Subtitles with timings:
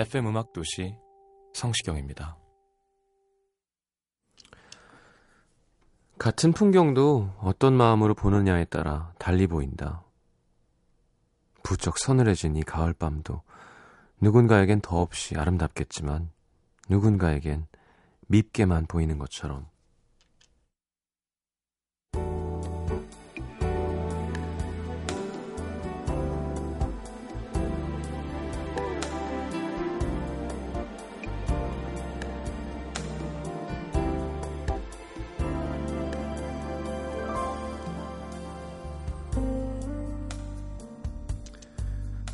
[0.00, 0.96] FM 음악 도시
[1.52, 2.38] 성시경입니다.
[6.18, 10.02] 같은 풍경도 어떤 마음으로 보느냐에 따라 달리 보인다.
[11.62, 13.42] 부쩍 서늘해진 이 가을밤도
[14.22, 16.30] 누군가에겐 더없이 아름답겠지만
[16.88, 17.66] 누군가에겐
[18.28, 19.68] 밉게만 보이는 것처럼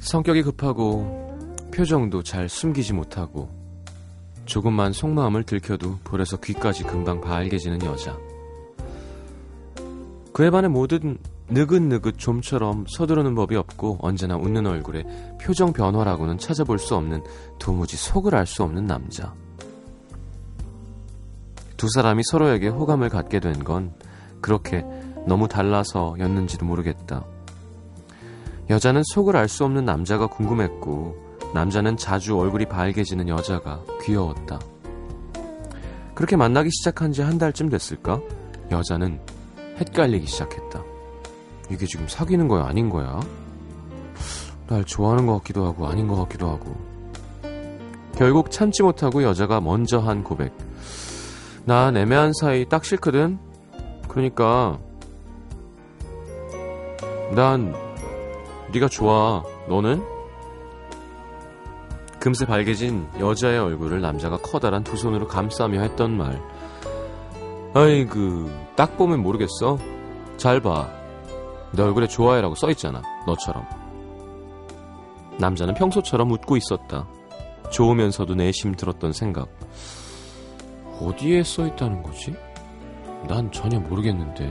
[0.07, 1.37] 성격이 급하고
[1.75, 3.49] 표정도 잘 숨기지 못하고
[4.45, 8.17] 조금만 속마음을 들켜도 볼에서 귀까지 금방 발개지는 여자.
[10.33, 11.19] 그에 반해 모든
[11.49, 15.05] 느긋느긋 좀처럼 서두르는 법이 없고 언제나 웃는 얼굴에
[15.43, 17.25] 표정 변화라고는 찾아볼 수 없는
[17.59, 19.35] 도무지 속을 알 수 없는 남자.
[21.77, 23.93] 두 사람이 서로에게 호감을 갖게 된 건
[24.41, 24.85] 그렇게
[25.27, 27.25] 너무 달라서였는지도 모르겠다.
[28.69, 31.17] 여자는 속을 알 수 없는 남자가 궁금했고
[31.55, 34.59] 남자는 자주 얼굴이 밝게지는 여자가 귀여웠다.
[36.15, 38.21] 그렇게 만나기 시작한 지 한 달쯤 됐을까?
[38.71, 39.21] 여자는
[39.79, 40.83] 헷갈리기 시작했다.
[41.71, 43.21] 이게 지금 사귀는 거야, 아닌 거야?
[44.67, 46.75] 날 좋아하는 것 같기도 하고 아닌 것 같기도 하고.
[48.17, 50.53] 결국 참지 못하고 여자가 먼저 한 고백.
[51.65, 53.39] 난 애매한 사이 딱 싫거든.
[54.09, 54.79] 그러니까
[57.35, 57.75] 난
[58.73, 59.43] 네가 좋아.
[59.69, 60.03] 너는?
[62.19, 66.43] 금세 밝게진 여자의 얼굴을 남자가 커다란 두 손으로 감싸며 했던 말.
[67.75, 69.79] 아이그, 딱 보면 모르겠어.
[70.37, 70.91] 잘 봐.
[71.73, 73.03] 내 얼굴에 좋아해라고 써있잖아.
[73.27, 73.65] 너처럼.
[75.39, 77.07] 남자는 평소처럼 웃고 있었다.
[77.71, 79.49] 좋으면서도 내심 들었던 생각.
[81.01, 82.35] 어디에 써있다는 거지?
[83.29, 84.51] 난 전혀 모르겠는데.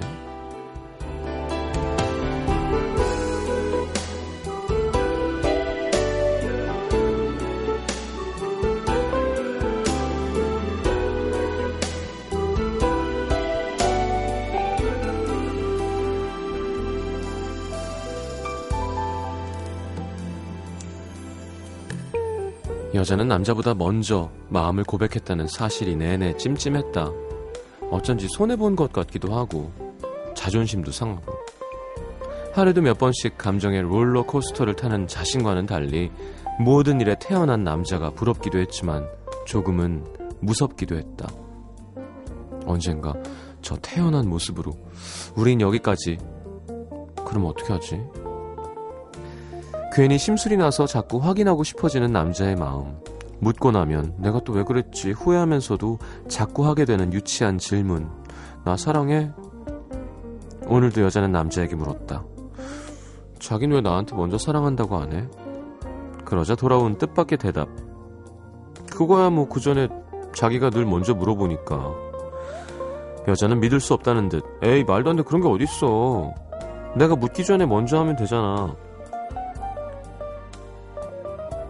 [23.05, 27.11] 여자는 남자보다 먼저 마음을 고백했다는 사실이 내내 찜찜했다.
[27.91, 29.71] 어쩐지 손해본 것 같기도 하고,
[30.33, 31.35] 자존심도 상하고.
[32.53, 36.09] 하루에도 몇 번씩 감정의 롤러코스터를 타는 자신과는 달리
[36.59, 39.07] 모든 일에 태어난 남자가 부럽기도 했지만
[39.45, 40.03] 조금은
[40.39, 41.29] 무섭기도 했다.
[42.65, 43.13] 언젠가
[43.61, 44.73] 저 태어난 모습으로
[45.35, 46.17] 우린 여기까지.
[47.23, 48.01] 그럼 어떻게 하지?
[49.95, 52.97] 괜히 심술이 나서 자꾸 확인하고 싶어지는 남자의 마음.
[53.39, 58.09] 묻고 나면 내가 또 왜 그랬지 후회하면서도 자꾸 하게 되는 유치한 질문.
[58.65, 59.31] 나 사랑해?
[60.67, 62.25] 오늘도 여자는 남자에게 물었다.
[63.39, 65.27] 자긴 왜 나한테 먼저 사랑한다고 안 해?
[66.25, 67.69] 그러자 돌아온 뜻밖의 대답.
[68.91, 69.87] 그거야 뭐 그 전에
[70.33, 71.93] 자기가 늘 먼저 물어보니까.
[73.29, 74.43] 여자는 믿을 수 없다는 듯.
[74.61, 76.33] 에이 말도 안 돼 그런 게 어딨어.
[76.97, 78.75] 내가 묻기 전에 먼저 하면 되잖아.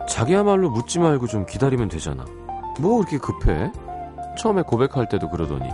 [0.08, 2.26] 자기야말로 묻지 말고 좀 기다리면 되잖아.
[2.80, 3.72] 뭐 그렇게 급해?
[4.38, 5.70] 처음에 고백할 때도 그러더니.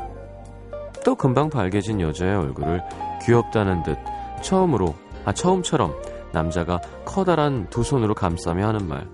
[1.04, 2.83] 또 금방 밝게진 여자의 얼굴을
[3.24, 3.98] 귀엽다는 듯
[4.42, 4.94] 처음으로,
[5.25, 5.94] 아, 처음처럼
[6.31, 9.07] 남자가 커다란 두 손으로 감싸며 하는 말.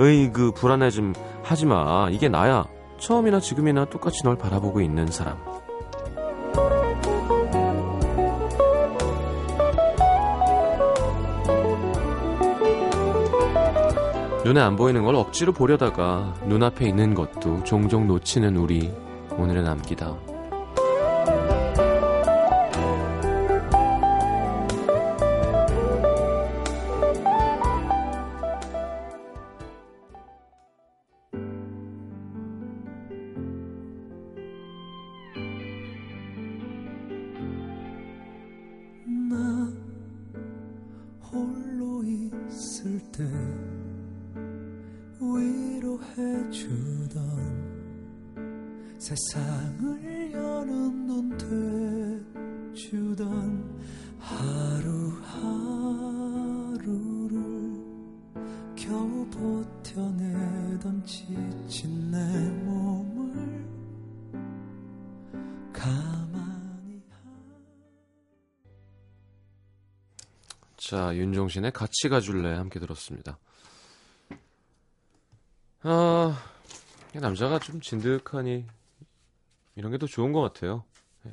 [0.00, 1.12] 으이 그, 불안해 좀
[1.42, 2.08] 하지 마.
[2.10, 2.64] 이게 나야.
[2.98, 5.38] 처음이나 지금이나 똑같이 널 바라보고 있는 사람.
[14.42, 18.90] 눈에 안 보이는 걸 억지로 보려다가 눈앞에 있는 것도 종종 놓치는 우리
[19.36, 20.29] 오늘의 남기다.
[70.80, 73.38] 자, 윤종신의 같이 가줄래 함께 들었습니다.
[75.82, 76.42] 아,
[77.12, 78.66] 남자가 좀 진득하니
[79.76, 80.84] 이런 게 더 좋은 것 같아요.
[81.26, 81.32] 예.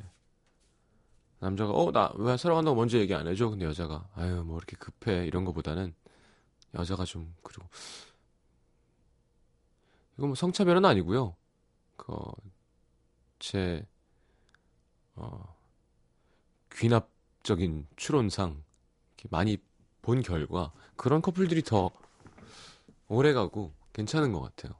[1.39, 3.49] 남자가 어 나 왜 사랑한다고 먼저 얘기 안 해줘?
[3.49, 5.93] 근데 여자가 아유 뭐 이렇게 급해 이런 거보다는
[6.73, 7.67] 여자가 좀 그리고
[10.17, 11.35] 이거 뭐 성차별은 아니고요.
[13.39, 13.85] 그제
[15.15, 15.55] 어,
[16.73, 18.63] 귀납적인 추론상
[19.29, 19.57] 많이
[20.01, 21.89] 본 결과 그런 커플들이 더
[23.07, 24.75] 오래 가고 괜찮은 것 같아요.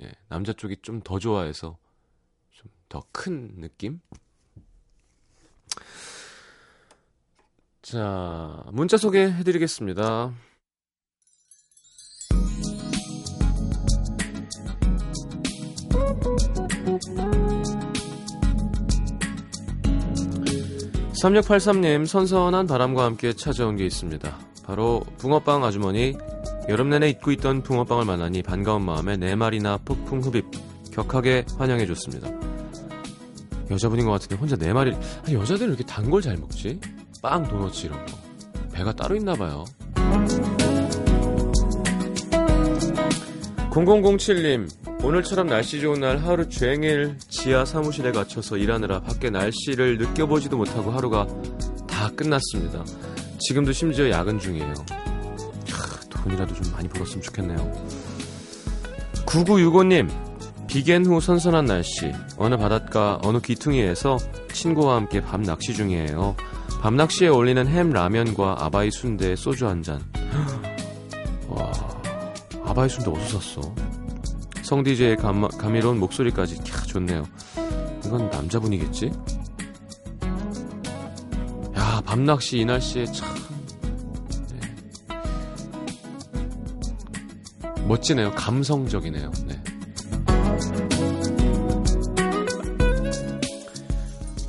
[0.00, 1.78] 예, 남자 쪽이 좀 더 좋아해서
[2.52, 4.00] 좀 더 큰 느낌?
[7.82, 10.32] 자, 문자 소개해드리겠습니다.
[21.22, 24.38] 3683님, 선선한 바람과 함께 찾아온 게 있습니다.
[24.64, 26.16] 바로 붕어빵 아주머니,
[26.68, 30.44] 여름 내내 잊고 있던 붕어빵을 만나니 반가운 마음에 네 마리나 폭풍 흡입,
[30.92, 32.28] 격하게 환영해 줬습니다.
[33.70, 34.94] 여자분인 것 같은데 혼자 네 마리,
[35.24, 36.78] 아니, 여자들은 이렇게 단 걸 잘 먹지?
[37.22, 38.12] 빵, 도너츠 이런 거.
[38.72, 39.64] 배가 따로 있나 봐요.
[43.70, 44.68] 0007님,
[45.02, 51.26] 오늘처럼 날씨 좋은 날 하루 종일 지하 사무실에 갇혀서 일하느라 밖에 날씨를 느껴보지도 못하고 하루가
[51.86, 52.84] 다 끝났습니다.
[53.38, 54.74] 지금도 심지어 야근 중이에요.
[55.66, 57.72] 캬, 돈이라도 좀 많이 벌었으면 좋겠네요.
[59.24, 60.10] 9965님,
[60.66, 64.18] 비겐 후 선선한 날씨, 어느 바닷가, 어느 귀퉁이에서
[64.52, 66.36] 친구와 함께 밤 낚시 중이에요.
[66.82, 70.02] 밤 낚시에 어울리는 햄 라면과 아바이 순대 소주 한 잔.
[71.48, 71.72] 와,
[72.64, 73.87] 아바이 순대 어디서 샀어?
[74.68, 77.26] 성 DJ의 감, 감미로운 목소리까지 캬 좋네요.
[78.04, 79.10] 이건 남자분이겠지?
[81.74, 83.34] 야 밤낚시 이 날씨에 참
[84.50, 84.60] 네.
[87.86, 88.32] 멋지네요.
[88.32, 89.32] 감성적이네요.
[89.46, 89.62] 네.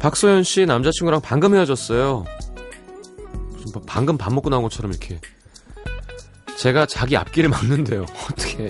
[0.01, 2.25] 박소연 씨 남자친구랑 방금 헤어졌어요.
[3.87, 5.21] 방금 밥 먹고 나온 것처럼 이렇게
[6.57, 8.01] 제가 자기 앞길을 막는데요.
[8.29, 8.69] 어떻게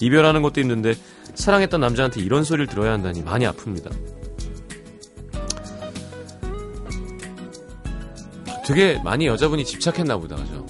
[0.00, 0.94] 이별하는 것도 힘든데
[1.34, 3.90] 사랑했던 남자한테 이런 소리를 들어야 한다니 많이 아픕니다.
[8.66, 10.66] 되게 많이 여자분이 집착했나 보다, 그죠?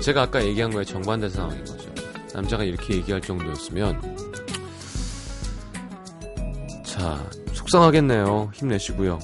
[0.00, 1.90] 제가 아까 얘기한 거에 정반대 상황인 거죠.
[2.34, 4.16] 남자가 이렇게 얘기할 정도였으면
[6.84, 8.50] 자, 속상하겠네요.
[8.54, 9.18] 힘내시고요.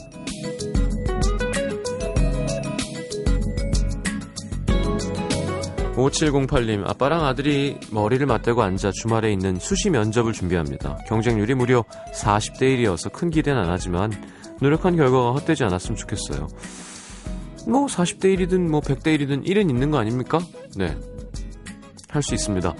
[6.03, 10.99] 5708님, 아빠랑 아들이 머리를 맞대고 앉아 주말에 있는 수시 면접을 준비합니다.
[11.07, 14.13] 경쟁률이 무려 40대 1이어서 큰 기대는 안 하지만
[14.61, 16.49] 노력한 결과가 헛되지 않았으면 좋겠어요.
[17.69, 20.41] 뭐 40대 1이든 뭐 100대 1이든 1은 있는 거 아닙니까?
[20.77, 20.97] 네.
[22.09, 22.75] 할 수 있습니다.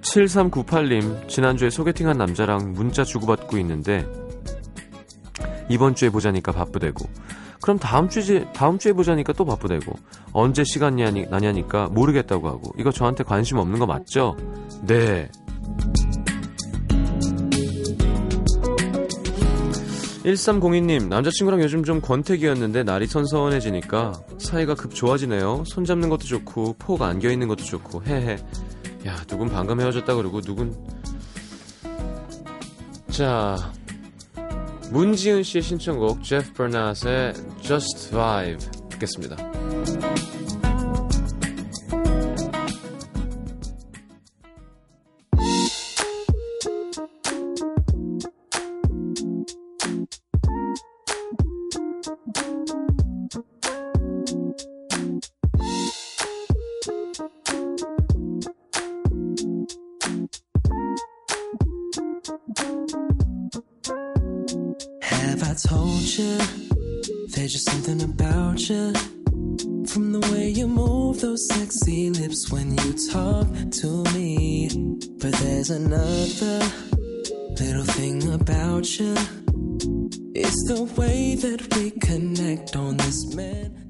[0.00, 4.06] 7398님, 지난주에 소개팅한 남자랑 문자 주고받고 있는데
[5.68, 7.08] 이번 주에 보자니까 바쁘대고
[7.62, 9.92] 그럼 다음 주에 다음 주에 보자니까 또 바쁘대고
[10.32, 14.36] 언제 시간 나니, 나냐니까 모르겠다고 하고 이거 저한테 관심 없는 거 맞죠?
[14.86, 15.28] 네.
[20.24, 25.64] 1302님, 남자친구랑 요즘 좀 권태기였는데 날이 선선해지니까 사이가 급 좋아지네요.
[25.66, 28.36] 손잡는 것도 좋고, 폭 안겨있는 것도 좋고, 헤헤.
[29.06, 30.76] 야, 누군 방금 헤어졌다 그러고, 누군.
[33.08, 33.72] 자,
[34.90, 39.36] 문지은 씨의 신청곡 제프 버나스의 Just Vibe 듣겠습니다.
[65.68, 66.38] told you
[67.28, 68.92] there's just something about you.
[69.86, 73.46] From the way you move those sexy lips when you talk
[73.82, 74.68] to me.
[75.20, 76.60] But there's another
[77.58, 79.14] little thing about you.
[80.34, 83.80] It's the way that we connect on this mentally.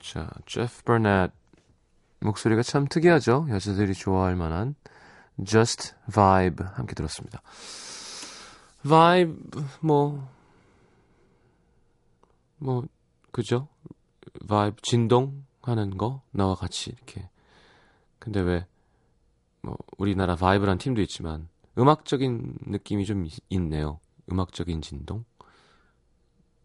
[0.00, 1.30] 자, 제프 버넷
[2.20, 3.46] 목소리가 참 특이하죠.
[3.50, 4.74] 여자들이 좋아할 만한
[5.44, 7.42] Just Vibe 함께 들었습니다.
[8.82, 9.36] Vibe
[9.80, 10.28] 뭐
[12.58, 12.84] 뭐,
[13.32, 13.68] 그죠?
[14.46, 17.28] Vibe 진동 하는 거 나와 같이 이렇게.
[18.18, 18.70] 근데 왜
[19.62, 24.00] 뭐 우리나라 Vibe란 팀도 있지만 음악적인 느낌이 좀 있네요.
[24.30, 25.24] 음악적인 진동.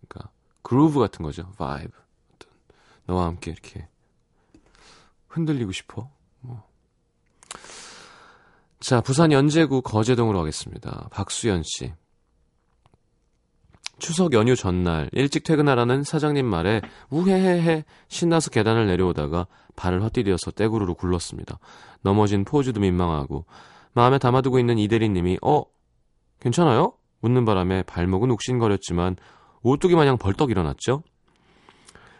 [0.07, 0.31] 그러니까
[0.61, 1.51] 그루브 같은 거죠.
[1.57, 1.91] Vibe.
[3.05, 3.87] 너와 함께 이렇게
[5.27, 6.09] 흔들리고 싶어.
[6.39, 6.63] 뭐.
[8.79, 11.09] 자, 부산 연제구 거제동으로 가겠습니다.
[11.11, 11.93] 박수연 씨.
[13.97, 21.59] 추석 연휴 전날 일찍 퇴근하라는 사장님 말에 우헤헤헤 신나서 계단을 내려오다가 발을 헛디뎌서 떼구르로 굴렀습니다.
[22.01, 23.45] 넘어진 포즈도 민망하고
[23.93, 25.63] 마음에 담아두고 있는 이대리님이 어?
[26.39, 26.93] 괜찮아요?
[27.21, 29.15] 묻는 바람에 발목은 욱신거렸지만
[29.63, 31.01] 오뚜기 마냥 벌떡 일어났죠.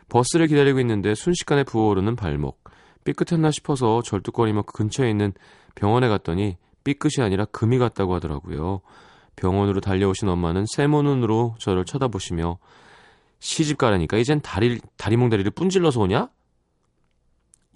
[0.09, 2.63] 버스를 기다리고 있는데 순식간에 부어오르는 발목.
[3.03, 5.33] 삐끗했나 싶어서 절뚝거리며 그 근처에 있는
[5.75, 8.81] 병원에 갔더니 삐끗이 아니라 금이 갔다고 하더라고요.
[9.35, 12.57] 병원으로 달려오신 엄마는 세모 눈으로 저를 쳐다보시며
[13.39, 16.29] 시집 가라니까 이젠 다리, 다리몽다리를 뿐질러서 오냐?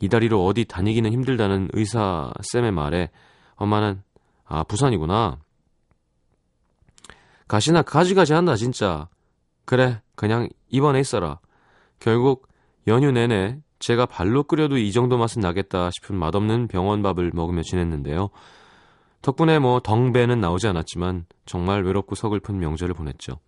[0.01, 3.09] 이 다리로 어디 다니기는 힘들다는 의사 쌤의 말에
[3.55, 4.01] 엄마는
[4.45, 5.37] 아 부산이구나.
[7.47, 9.09] 가시나 가지가지 한다 진짜.
[9.65, 11.39] 그래 그냥 입원해 있어라.
[11.99, 12.47] 결국
[12.87, 18.29] 연휴 내내 제가 발로 끓여도 이 정도 맛은 나겠다 싶은 맛없는 병원 밥을 먹으며 지냈는데요.
[19.21, 23.39] 덕분에 뭐 덩배는 나오지 않았지만 정말 외롭고 서글픈 명절을 보냈죠.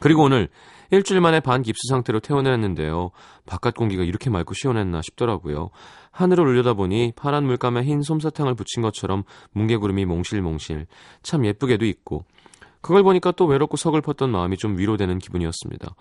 [0.00, 0.48] 그리고 오늘
[0.90, 3.10] 일주일 만에 반 깁스 상태로 퇴원했는데요.
[3.46, 5.70] 바깥 공기가 이렇게 맑고 시원했나 싶더라고요.
[6.12, 10.86] 하늘을 올려다보니 파란 물감에 흰 솜사탕을 붙인 것처럼 뭉게구름이 몽실몽실
[11.22, 12.24] 참 예쁘게도 있고
[12.80, 15.94] 그걸 보니까 또 외롭고 서글펐던 마음이 좀 위로되는 기분이었습니다.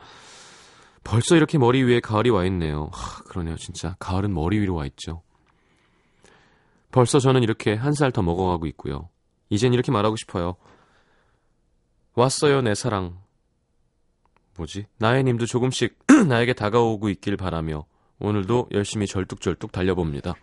[1.03, 2.89] 벌써 이렇게 머리 위에 가을이 와 있네요.
[2.91, 3.96] 하, 그러네요, 진짜.
[4.00, 5.22] 가을은 머리 위로 와 있죠.
[6.91, 9.10] 벌써 저는 이렇게 한 살 더 먹어가고 있고요.
[9.50, 10.56] 이젠 이렇게 말하고 싶어요.
[12.15, 13.22] 왔어요, 내 사랑.
[14.58, 14.88] 뭐지?
[14.98, 17.86] 나의 님도 조금씩 나에게 다가오고 있길 바라며
[18.20, 20.34] 오늘도 열심히 절뚝절뚝 달려봅니다.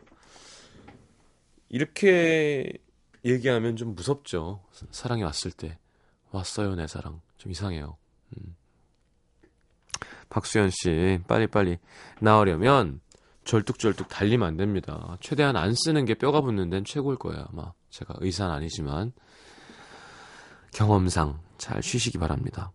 [1.68, 2.72] 이렇게
[3.24, 4.62] 얘기하면 좀 무섭죠.
[4.90, 5.78] 사랑이 왔을 때.
[6.30, 7.20] 왔어요, 내 사랑.
[7.38, 7.96] 좀 이상해요.
[8.36, 8.54] 음.
[10.28, 11.78] 박수현 씨, 빨리 빨리
[12.20, 13.00] 나오려면
[13.44, 15.16] 절뚝절뚝 달리면 안 됩니다.
[15.20, 17.72] 최대한 안 쓰는 게 뼈가 붙는 데는 최고일 거예요, 아마.
[17.90, 19.12] 제가 의사는 아니지만.
[20.72, 22.72] 경험상 잘 쉬시기 바랍니다.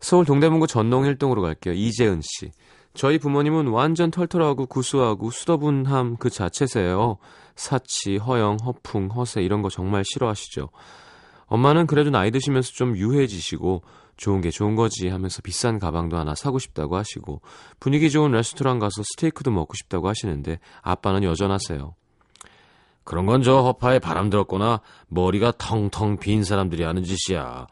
[0.00, 1.74] 서울 동대문구 전농 1동으로 갈게요.
[1.74, 2.50] 이재은 씨.
[2.94, 7.18] 저희 부모님은 완전 털털하고 구수하고 수더분함 그 자체세요.
[7.54, 10.68] 사치, 허영, 허풍, 허세 이런 거 정말 싫어하시죠.
[11.46, 13.82] 엄마는 그래도 나이 드시면서 좀 유해지시고
[14.16, 17.40] 좋은 게 좋은 거지 하면서 비싼 가방도 하나 사고 싶다고 하시고
[17.80, 21.94] 분위기 좋은 레스토랑 가서 스테이크도 먹고 싶다고 하시는데 아빠는 여전하세요.
[23.04, 27.66] 그런 건 저 허파에 바람 들었거나 머리가 텅텅 빈 사람들이 하는 짓이야.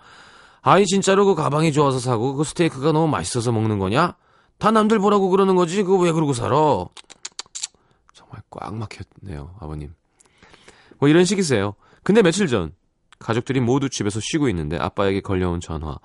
[0.63, 4.17] 아니 진짜로 그 가방이 좋아서 사고 그 스테이크가 너무 맛있어서 먹는 거냐?
[4.59, 6.85] 다 남들 보라고 그러는 거지 그거 왜 그러고 살아?
[8.13, 9.95] 정말 꽉 막혔네요 아버님.
[10.99, 11.75] 뭐 이런 식이세요.
[12.03, 12.73] 근데 며칠 전
[13.21, 15.97] 가족들이 모두 집에서 쉬고 있는데 아빠에게 걸려온 전화.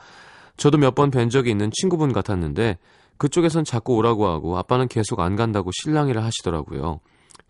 [0.57, 2.77] 저도 몇 번 뵌 적이 있는 친구분 같았는데
[3.17, 6.99] 그쪽에선 자꾸 오라고 하고 아빠는 계속 안 간다고 실랑이를 하시더라고요.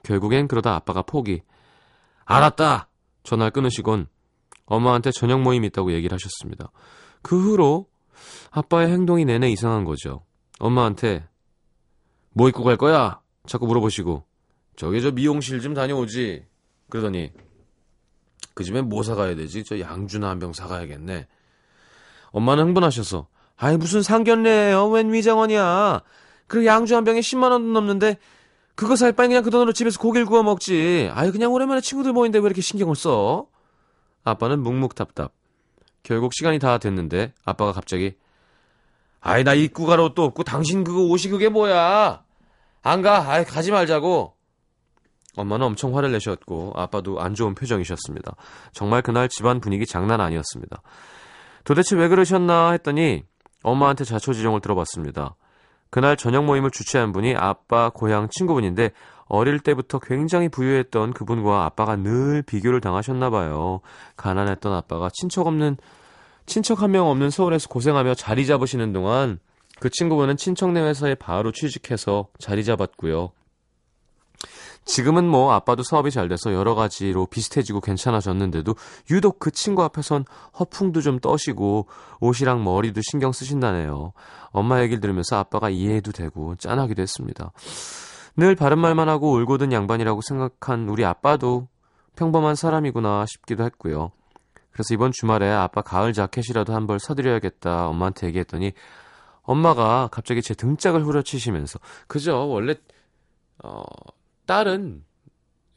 [0.03, 1.41] 결국엔 그러다 아빠가 포기.
[2.25, 2.89] 알았다!
[3.23, 4.07] 전화를 끊으시곤
[4.65, 6.71] 엄마한테 저녁 모임 있다고 얘기를 하셨습니다.
[7.21, 7.87] 그 후로
[8.51, 10.23] 아빠의 행동이 내내 이상한 거죠.
[10.59, 11.27] 엄마한테
[12.33, 13.19] 뭐 입고 갈 거야?
[13.47, 14.23] 자꾸 물어보시고
[14.75, 16.45] 저기 저 미용실 좀 다녀오지.
[16.89, 17.31] 그러더니
[18.55, 19.63] 그 집에 뭐 사가야 되지?
[19.63, 21.27] 저 양주나 한 병 사가야겠네.
[22.31, 24.87] 엄마는 흥분하셔서 아이 무슨 상견례예요?
[24.87, 26.01] 웬 위장원이야?
[26.47, 28.17] 그 양주 한 병에 10만 원 넘는데
[28.75, 31.09] 그거 살 바에 그냥 그 돈으로 집에서 고기를 구워 먹지.
[31.13, 33.47] 아이 그냥 오랜만에 친구들 모인데 왜 이렇게 신경을 써?
[34.23, 35.31] 아빠는 묵묵답답.
[36.03, 38.15] 결국 시간이 다 됐는데 아빠가 갑자기
[39.21, 39.53] 아이 나
[39.85, 42.23] 가러 옷도 없고 당신 그거 옷이 그게 뭐야?
[42.83, 43.29] 안 가.
[43.31, 44.34] 아이 가지 말자고.
[45.37, 48.35] 엄마는 엄청 화를 내셨고 아빠도 안 좋은 표정이셨습니다.
[48.71, 50.81] 정말 그날 집안 분위기 장난 아니었습니다.
[51.63, 53.23] 도대체 왜 그러셨나 했더니
[53.63, 55.35] 엄마한테 자초지종을 들어봤습니다.
[55.89, 58.91] 그날 저녁 모임을 주최한 분이 아빠 고향 친구분인데
[59.27, 63.81] 어릴 때부터 굉장히 부유했던 그분과 아빠가 늘 비교를 당하셨나 봐요.
[64.17, 65.77] 가난했던 아빠가 친척 없는
[66.45, 69.39] 친척 한 명 없는 서울에서 고생하며 자리 잡으시는 동안
[69.79, 73.31] 그 친구분은 친척네 회사에 바로 취직해서 자리 잡았고요.
[74.85, 78.75] 지금은 뭐 아빠도 사업이 잘 돼서 여러 가지로 비슷해지고 괜찮아졌는데도
[79.09, 80.25] 유독 그 친구 앞에선
[80.59, 81.87] 허풍도 좀 떠시고
[82.19, 84.13] 옷이랑 머리도 신경 쓰신다네요.
[84.51, 87.51] 엄마 얘기를 들으면서 아빠가 이해해도 되고 짠하기도 했습니다.
[88.37, 91.67] 늘 바른 말만 하고 울고든 양반이라고 생각한 우리 아빠도
[92.15, 94.11] 평범한 사람이구나 싶기도 했고요.
[94.71, 98.73] 그래서 이번 주말에 아빠 가을 자켓이라도 한 벌 사드려야겠다 엄마한테 얘기했더니
[99.41, 102.75] 엄마가 갑자기 제 등짝을 후려치시면서 그죠 원래
[103.63, 103.83] 어
[104.45, 105.03] 딸은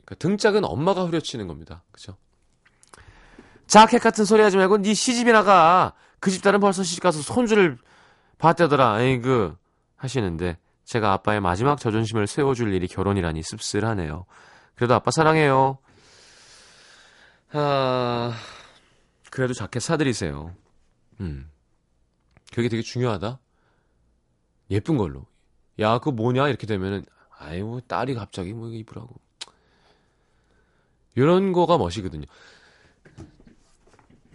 [0.04, 1.82] 그러니까 등짝은 엄마가 후려치는 겁니다.
[1.92, 2.16] 그죠?
[3.66, 5.94] 자켓 같은 소리 하지 말고 네 시집이 나 가.
[6.20, 7.78] 그 집 딸은 벌써 시집 가서 손주를
[8.38, 9.00] 봤대더라.
[9.02, 9.56] 에이그
[9.96, 14.24] 하시는데 제가 아빠의 마지막 자존심을 세워줄 일이 결혼이라니 씁쓸하네요.
[14.74, 15.78] 그래도 아빠 사랑해요.
[17.52, 18.32] 아,
[19.30, 20.54] 그래도 자켓 사드리세요.
[21.20, 21.50] 음.
[22.54, 23.38] 그게 되게 중요하다.
[24.70, 25.26] 예쁜 걸로.
[25.80, 26.48] 야, 그거 뭐냐?
[26.48, 27.04] 이렇게 되면은,
[27.38, 29.14] 아이, 뭐, 딸이 갑자기 뭐, 입으라고.
[31.14, 32.26] 이런 거가 멋이거든요.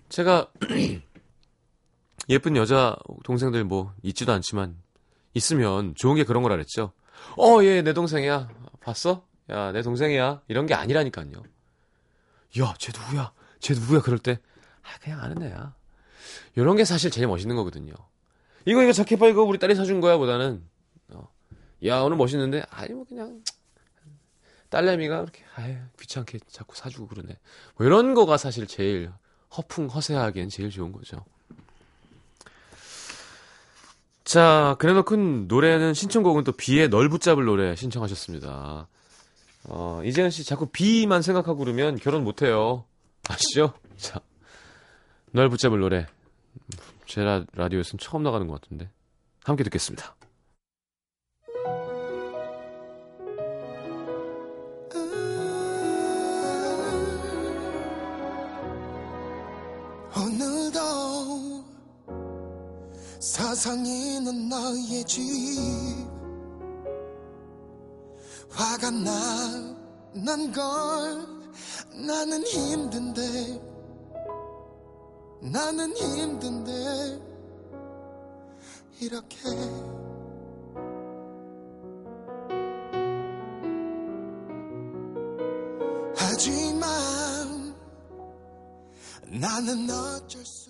[0.09, 0.51] 제가,
[2.29, 4.77] 예쁜 여자 동생들 뭐, 있지도 않지만,
[5.33, 6.93] 있으면 좋은 게 그런 거라 그랬죠.
[7.37, 8.49] 어, 얘, 내 동생이야.
[8.81, 9.25] 봤어?
[9.49, 10.41] 야, 내 동생이야.
[10.47, 11.43] 이런 게 아니라니까요.
[12.59, 13.33] 야, 쟤 누구야?
[13.59, 14.01] 쟤 누구야?
[14.01, 14.39] 그럴 때,
[14.83, 15.73] 아, 그냥 아는 애야.
[16.55, 17.93] 이런 게 사실 제일 멋있는 거거든요.
[18.65, 20.63] 이거, 이거 자켓 봐, 이거 우리 딸이 사준 거야, 보다는.
[21.83, 21.87] 어.
[21.87, 22.63] 야, 오늘 멋있는데?
[22.69, 23.41] 아니, 뭐, 그냥,
[24.69, 27.37] 딸내미가 그렇게, 아유, 귀찮게 자꾸 사주고 그러네.
[27.75, 29.11] 뭐, 이런 거가 사실 제일
[29.55, 31.23] 허풍, 허세하기엔 제일 좋은 거죠.
[34.23, 38.87] 자, 그래놓고 노래는 신청곡은 또 비의 널 붙잡을 노래 신청하셨습니다.
[39.65, 42.85] 어, 이재현 씨 자꾸 비만 생각하고 그러면 결혼 못 해요.
[43.29, 43.73] 아시죠?
[43.97, 44.21] 자,
[45.31, 46.07] 널 붙잡을 노래.
[47.05, 48.89] 제 라, 라디오에서는 처음 나가는 것 같은데.
[49.43, 50.15] 함께 듣겠습니다.
[63.23, 65.23] 사상이 는 나의 집.
[68.49, 69.73] 화가 나
[70.13, 70.63] 난 걸.
[72.05, 73.61] 나는 힘든데.
[75.41, 77.19] 나는 힘든데.
[78.99, 79.37] 이렇게.
[86.15, 87.75] 하지만
[89.31, 90.69] 나는 어쩔 수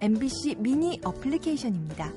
[0.00, 2.12] MBC mini 어플리케이션입니다.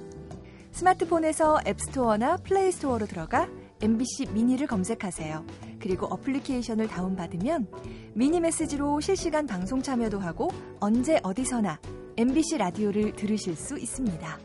[0.72, 3.50] 스마트폰에서 App Store나 Play Store로 들어가
[3.82, 5.46] MBC 미니를 검색하세요.
[5.80, 7.68] 그리고 어플리케이션을 다운받으면
[8.14, 11.80] 미니 메시지로 실시간 방송 참여도 하고 언제 어디서나
[12.18, 14.40] MBC 라디오를 들으실 수 있습니다.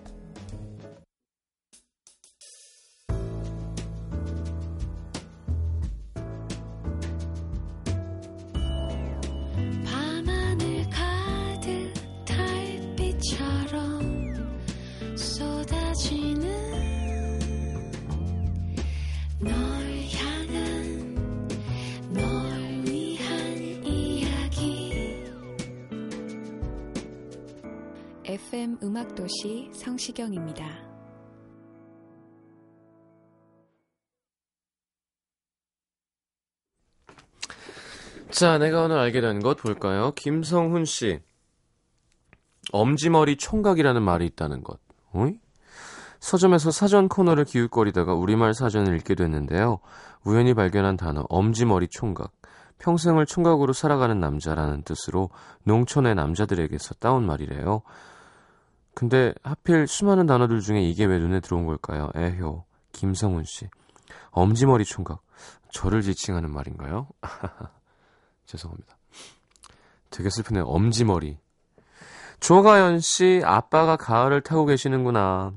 [28.96, 30.64] 음악도시 성시경입니다.
[38.30, 40.12] 자, 내가 오늘 알게 된 것 볼까요?
[40.16, 41.20] 김성훈 씨.
[42.72, 44.80] 엄지머리 총각이라는 말이 있다는 것.
[45.12, 45.40] 어이?
[46.20, 49.80] 서점에서 사전 코너를 기웃거리다가 우리말 사전을 읽게 됐는데요.
[50.24, 52.32] 우연히 발견한 단어 엄지머리 총각.
[52.78, 55.28] 평생을 총각으로 살아가는 남자라는 뜻으로
[55.64, 57.82] 농촌의 남자들에게서 따온 말이래요.
[58.96, 62.08] 근데 하필 수많은 단어들 중에 이게 왜 눈에 들어온 걸까요?
[62.14, 63.68] 에효, 김성훈 씨.
[64.30, 65.20] 엄지머리 총각.
[65.70, 67.06] 저를 지칭하는 말인가요?
[68.46, 68.96] 죄송합니다.
[70.08, 70.64] 되게 슬프네요.
[70.64, 71.38] 엄지머리.
[72.40, 75.52] 조가연 씨, 아빠가 가을을 타고 계시는구나.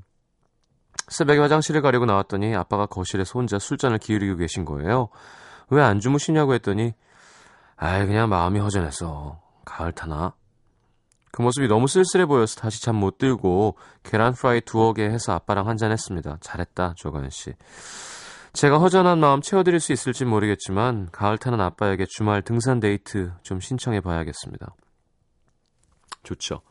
[1.08, 5.08] 새벽에 화장실을 가려고 나왔더니 아빠가 거실에서 혼자 술잔을 기울이고 계신 거예요.
[5.70, 6.94] 왜 안 주무시냐고 했더니,
[7.78, 9.40] 아이, 그냥 마음이 허전했어.
[9.64, 10.34] 가을 타나?
[11.32, 15.68] 그 모습이 너무 쓸쓸해 보여서 다시 잠 못 들고 계란 프라이 두어 개 해서 아빠랑
[15.68, 16.38] 한잔 했습니다.
[16.42, 17.54] 잘했다, 조가연 씨.
[18.54, 24.02] 제가 허전한 마음 채워드릴 수 있을지 모르겠지만 가을 타는 아빠에게 주말 등산 데이트 좀 신청해
[24.02, 24.76] 봐야겠습니다.
[26.24, 26.62] 좋죠.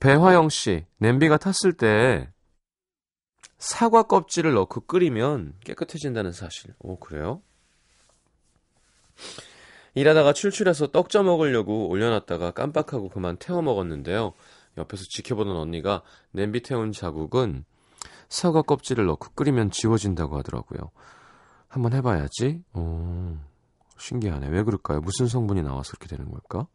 [0.00, 2.30] 배화영 씨, 냄비가 탔을 때
[3.58, 6.74] 사과 껍질을 넣고 끓이면 깨끗해진다는 사실.
[6.80, 7.40] 오, 그래요?
[9.94, 14.32] 일하다가 출출해서 떡 쪄 먹으려고 올려놨다가 깜빡하고 그만 태워 먹었는데요.
[14.76, 16.02] 옆에서 지켜보던 언니가
[16.32, 17.64] 냄비 태운 자국은
[18.28, 20.90] 사과 껍질을 넣고 끓이면 지워진다고 하더라고요.
[21.68, 22.62] 한번 해봐야지.
[22.74, 23.36] 오,
[23.98, 24.48] 신기하네.
[24.48, 25.00] 왜 그럴까요?
[25.00, 26.66] 무슨 성분이 나와서 그렇게 되는 걸까?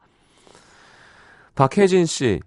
[1.55, 2.39] 박혜진 씨,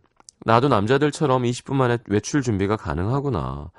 [0.45, 3.71] 나도 남자들처럼 20분 만에 외출 준비가 가능하구나.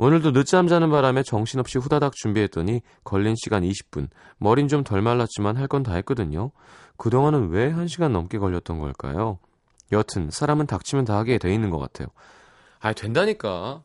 [0.00, 4.08] 오늘도 늦잠 자는 바람에 정신없이 후다닥 준비했더니 걸린 시간 20분.
[4.38, 6.52] 머린 좀 덜 말랐지만 할 건 다 했거든요.
[6.96, 9.40] 그동안은 왜 1시간 넘게 걸렸던 걸까요?
[9.90, 12.08] 여튼 사람은 닥치면 다 하게 돼 있는 것 같아요.
[12.78, 13.82] 아, 된다니까.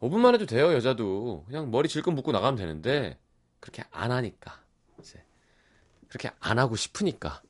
[0.00, 1.44] 5분만 해도 돼요, 여자도.
[1.46, 3.18] 그냥 머리 질끈 묶고 나가면 되는데
[3.60, 4.60] 그렇게 안 하니까.
[5.00, 5.22] 이제
[6.08, 7.40] 그렇게 안 하고 싶으니까.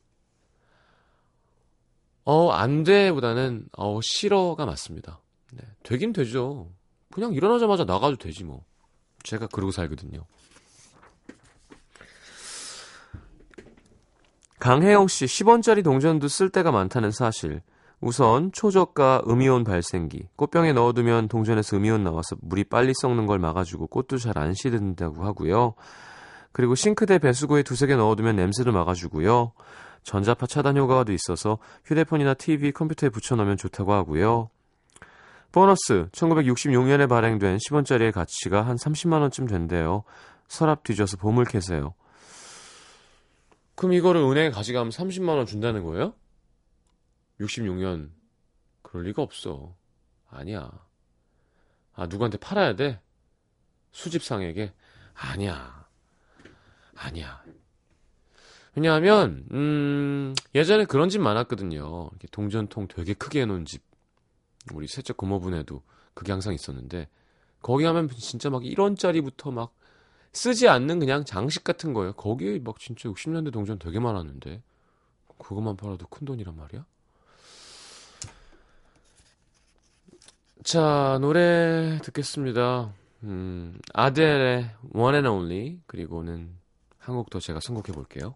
[2.24, 5.20] 어, 안 돼보다는 어, 싫어가 맞습니다.
[5.53, 6.70] 네, 되긴 되죠.
[7.12, 8.64] 그냥 일어나자마자 나가도 되지 뭐.
[9.23, 10.25] 제가 그러고 살거든요.
[14.59, 17.62] 강혜영 씨 10원짜리 동전도 쓸 때가 많다는 사실.
[18.01, 20.29] 우선 초저가 음이온 발생기.
[20.37, 25.75] 꽃병에 넣어두면 동전에서 음이온 나와서 물이 빨리 썩는 걸 막아주고 꽃도 잘 안 시든다고 하고요.
[26.53, 29.53] 그리고 싱크대 배수구에 두세 개 넣어두면 냄새도 막아주고요.
[30.03, 34.49] 전자파 차단 효과도 있어서 휴대폰이나 TV, 컴퓨터에 붙여놓으면 좋다고 하고요.
[35.52, 40.04] 보너스 1966년에 발행된 10원짜리의 가치가 한 30만 원쯤 된대요.
[40.46, 41.94] 서랍 뒤져서 보물 캐세요.
[43.74, 46.14] 그럼 이거를 은행에 가져가면 30만 원 준다는 거예요?
[47.40, 48.10] 66년
[48.82, 49.74] 그럴 리가 없어.
[50.28, 50.70] 아니야.
[51.94, 53.00] 아 누구한테 팔아야 돼?
[53.92, 54.72] 수집상에게?
[55.14, 55.86] 아니야.
[56.96, 57.42] 아니야.
[58.74, 62.10] 왜냐하면 음, 예전에 그런 집 많았거든요.
[62.30, 63.89] 동전통 되게 크게 해놓은 집.
[64.73, 65.83] 우리 셋째 고모분에도
[66.14, 67.09] 그게 항상 있었는데
[67.62, 69.73] 거기 가면 진짜 막 1원짜리부터 막
[70.33, 72.12] 쓰지 않는 그냥 장식 같은 거예요.
[72.12, 74.62] 거기에 막 진짜 60년대 동전 되게 많았는데
[75.38, 76.85] 그것만 팔아도 큰 돈이란 말이야?
[80.62, 82.92] 자, 노래 듣겠습니다.
[83.23, 86.59] 음, 아델의 One and Only 그리고는
[86.99, 88.35] 한 곡 더 제가 선곡해 볼게요.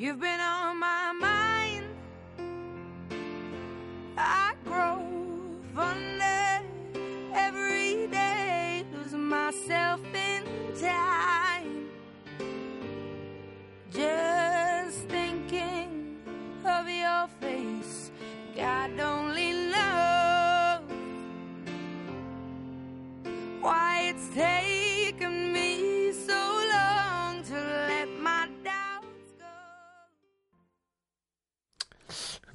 [0.00, 1.86] You've been on my mind.
[4.16, 5.02] I grow
[5.74, 6.62] fonder
[7.34, 10.44] every day, losing myself in
[10.80, 11.27] time.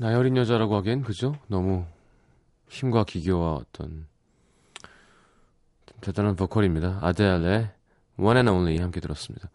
[0.04, 1.36] 어린 여자라고 하기엔 그죠?
[1.48, 1.86] 너무
[2.68, 4.08] 힘과 기교와 어떤
[6.02, 7.00] 대단한 보컬입니다.
[7.02, 7.72] 아델의
[8.18, 9.50] One and Only 함께 들었습니다.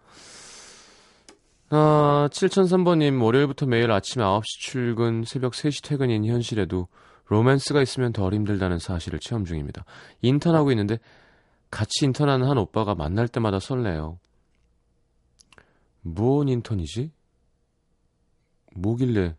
[1.70, 6.88] 아, 7003번님, 월요일부터 매일 아침 9시 출근, 새벽 3시 퇴근인 현실에도
[7.26, 9.84] 로맨스가 있으면 덜 힘들다는 사실을 체험 중입니다.
[10.22, 10.98] 인턴하고 있는데
[11.70, 14.18] 같이 인턴하는 한 오빠가 만날 때마다 설레요.
[16.00, 17.12] 뭔 인턴이지?
[18.74, 19.36] 뭐길래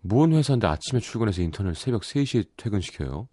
[0.00, 3.28] 뭔 회사인데 아침에 출근해서 인턴을 새벽 3시에 퇴근시켜요?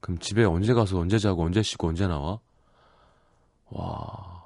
[0.00, 2.40] 그럼 집에 언제 가서 언제 자고 언제 쉬고 언제 나와?
[3.70, 4.38] 와.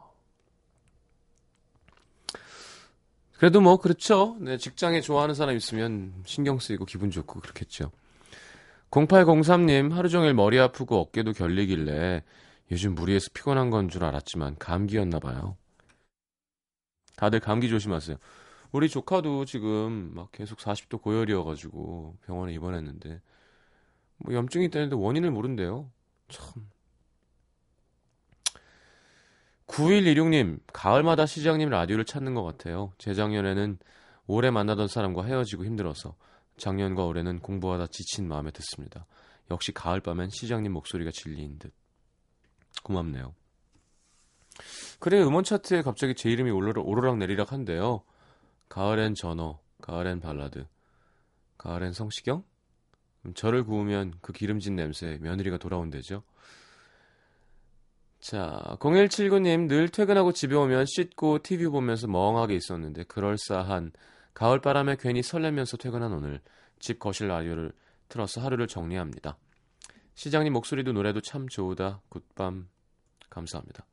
[3.38, 4.36] 그래도 뭐 그렇죠.
[4.40, 7.90] 네, 직장에 좋아하는 사람 있으면 신경 쓰이고 기분 좋고 그렇겠죠.
[8.90, 12.22] 0803님 하루 종일 머리 아프고 어깨도 결리길래
[12.70, 15.56] 요즘 무리해서 피곤한 건 줄 알았지만 감기였나 봐요.
[17.16, 18.16] 다들 감기 조심하세요.
[18.72, 23.20] 우리 조카도 지금 막 계속 40도 고열이어가지고 병원에 입원했는데
[24.16, 25.90] 뭐 염증이 있다는데 원인을 모른대요.
[26.28, 26.70] 참.
[29.66, 32.92] 9116님, 가을마다 시장님 라디오를 찾는 것 같아요.
[32.98, 33.78] 재작년에는
[34.26, 36.14] 오래 만나던 사람과 헤어지고 힘들어서
[36.58, 39.06] 작년과 올해는 공부하다 지친 마음에 듣습니다.
[39.50, 41.72] 역시 가을밤엔 시장님 목소리가 진리인 듯.
[42.82, 43.34] 고맙네요.
[44.98, 48.02] 그래 음원 차트에 갑자기 제 이름이 오르락, 오르락 내리락 한데요.
[48.72, 50.64] 가을엔 전어, 가을엔 발라드,
[51.58, 52.42] 가을엔 성시경?
[53.26, 56.22] 음, 저를 구우면 그 기름진 냄새 며느리가 돌아온대죠.
[58.18, 63.92] 자, 0179님, 늘 퇴근하고 집에 오면 씻고 TV 보면서 멍하게 있었는데, 그럴싸한
[64.32, 66.40] 가을바람에 괜히 설레면서 퇴근한 오늘,
[66.78, 67.72] 집 거실 라디오를
[68.08, 69.36] 틀어서 하루를 정리합니다.
[70.14, 72.00] 시장님 목소리도 노래도 참 좋으다.
[72.08, 72.70] good밤.
[73.28, 73.84] 감사합니다.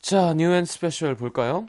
[0.00, 1.66] 자, New and Special 볼까요?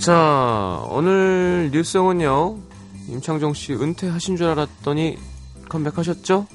[0.00, 2.58] 자, 오늘 new song은요.
[3.08, 5.18] 임창정 씨 은퇴하신 줄 알았더니
[5.68, 6.46] 컴백하셨죠?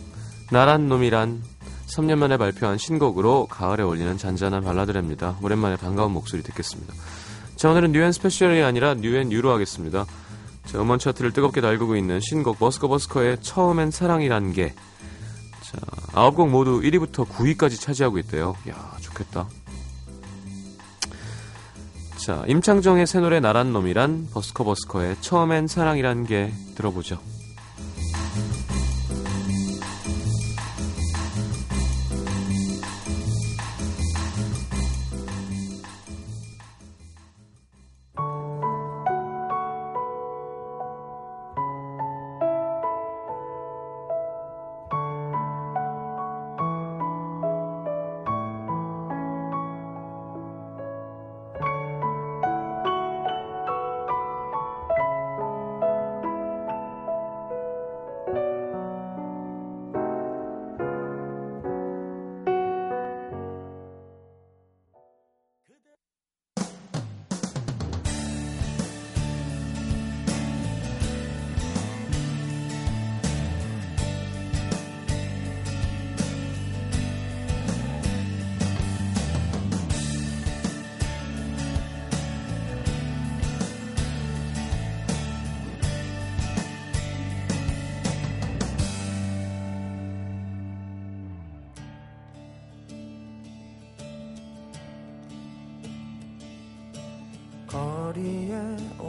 [0.52, 1.44] 나란 놈이란
[1.88, 5.38] 3년 만에 발표한 신곡으로 가을에 어울리는 잔잔한 발라드랍니다.
[5.44, 6.94] 오랜만에 반가운 목소리 듣겠습니다.
[7.56, 10.06] 자, 오늘은 New and Special이 아니라 뉴앤 유로 하겠습니다.
[10.66, 14.74] 자, 음원 차트를 뜨겁게 달구고 있는 신곡 버스커 버스커의 처음엔 사랑이란 게
[15.62, 15.78] 자,
[16.14, 18.56] 9곡 모두 1위부터 9위까지 차지하고 있대요.
[18.70, 19.48] 야, 좋겠다.
[22.18, 27.20] 자, 임창정의 새 노래 나란 놈이란 버스커 버스커의 처음엔 사랑이란 게 들어보죠.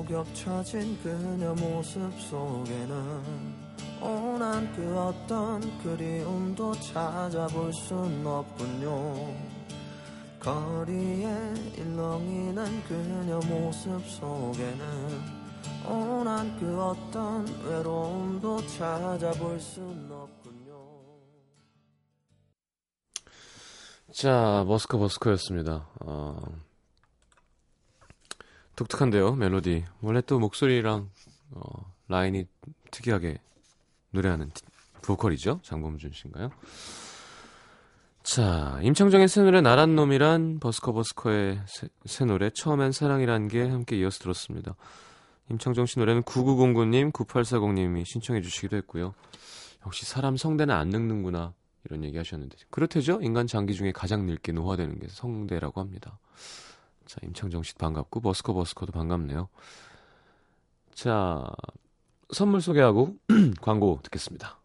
[0.07, 3.67] 겹쳐진 그녀 모습 속에는
[4.01, 9.35] 온한 그 어떤 그리움도 찾아볼 순 없군요
[10.39, 15.47] 거리에 일렁이는 그녀 모습 속에는
[15.89, 20.47] 온한 그 어떤 외로움도 찾아볼 순 없군요
[24.13, 25.89] 자, 버스커 버스커였습니다.
[26.01, 26.41] 어,
[28.77, 29.85] 독특한데요, 멜로디.
[30.03, 31.09] 원래 또 목소리랑
[31.53, 31.61] 어,
[32.09, 32.47] 라인이
[32.91, 33.39] 특이하게
[34.11, 34.63] 노래하는 티-
[35.03, 35.61] 보컬이죠?
[35.63, 36.51] 장범준 씨인가요?
[38.23, 43.97] 자, 임창정의 새 노래 나란 놈이란 버스커 버스커의 새, 새 노래 처음엔 사랑이란 게 함께
[43.99, 44.75] 이어서 들었습니다.
[45.51, 49.15] 임창정 씨 노래는 9909님, 9840님이 신청해 주시기도 했고요.
[49.87, 53.21] 역시 사람 성대는 안 늙는구나 이런 얘기 하셨는데 그렇대죠?
[53.23, 56.19] 인간 장기 중에 가장 늙게 노화되는 게 성대라고 합니다.
[57.07, 59.49] 자, 임창정 씨 반갑고 버스커 버스커도 반갑네요.
[60.93, 61.45] 자,
[62.33, 63.17] 선물 소개하고
[63.63, 64.59] 광고 듣겠습니다.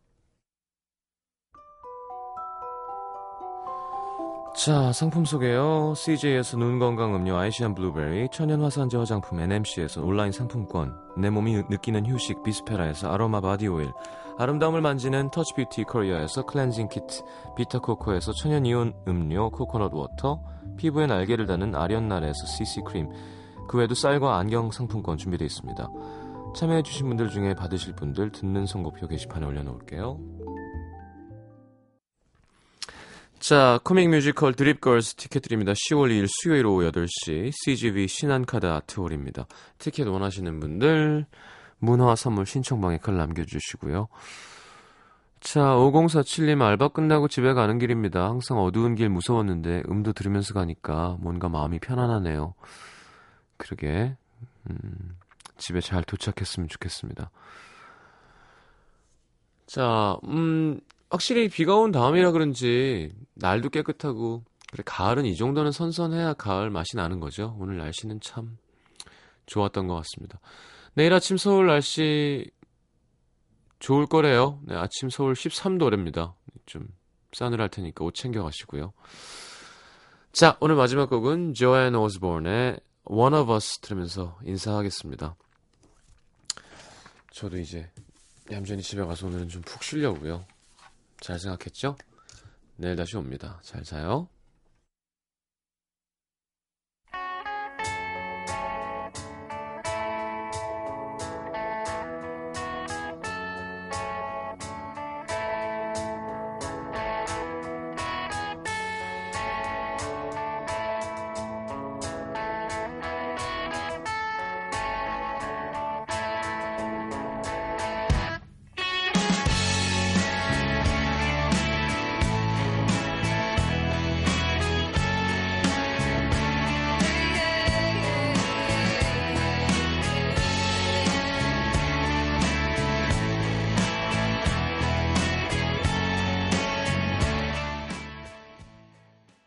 [4.55, 5.93] 자, 상품 소개요.
[5.95, 12.05] CJ에서 눈 건강 음료 아이시안 블루베리, 천연 화산재 화장품 NMC에서 온라인 상품권, 내 몸이 느끼는
[12.05, 13.91] 휴식 비스페라에서 아로마 바디 오일,
[14.37, 17.23] 아름다움을 만지는 터치 뷰티 코리아에서 클렌징 키트,
[17.55, 20.41] 비타코코에서 천연 이온 음료 coconut water,
[20.77, 23.09] 피부에 날개를 다는 아련날에서 CC 크림,
[23.67, 25.89] 그 외에도 쌀과 안경 상품권 준비되어 있습니다.
[26.55, 30.19] 참여해주신 분들 중에 받으실 분들 듣는 선곡표 게시판에 올려놓을게요.
[33.39, 35.73] 자, 코믹 뮤지컬 드립걸스 티켓 드립니다.
[35.73, 39.47] 10월 2일 수요일 오후 8시 CGV 신한카드 아트홀입니다.
[39.79, 41.25] 티켓 원하시는 분들
[41.81, 44.07] 문화 선물 신청방에 글 남겨주시고요.
[45.41, 48.23] 자, 5047님 알바 끝나고 집에 가는 길입니다.
[48.23, 52.53] 항상 어두운 길 무서웠는데 음도 들으면서 가니까 뭔가 마음이 편안하네요.
[53.57, 54.15] 그러게
[54.69, 55.17] 음,
[55.57, 57.31] 집에 잘 도착했으면 좋겠습니다.
[59.65, 66.69] 자, 음, 확실히 비가 온 다음이라 그런지 날도 깨끗하고 그래 가을은 이 정도는 선선해야 가을
[66.69, 67.55] 맛이 나는 거죠.
[67.59, 68.57] 오늘 날씨는 참
[69.47, 70.39] 좋았던 것 같습니다.
[70.93, 72.49] 내일 아침 서울 날씨
[73.79, 74.59] 좋을 거래요.
[74.65, 76.35] 네, 아침 서울 13도랍니다.
[76.65, 76.87] 좀
[77.33, 78.93] 싸늘할 테니까 옷 챙겨 가시고요.
[80.31, 85.35] 자, 오늘 마지막 곡은 조앤 오스본의 One of Us 들으면서 인사하겠습니다.
[87.31, 87.89] 저도 이제
[88.51, 90.45] 얌전히 집에 가서 오늘은 좀 푹 쉬려고요.
[91.21, 91.95] 잘 생각했죠?
[92.75, 93.59] 내일 다시 옵니다.
[93.63, 94.27] 잘 자요.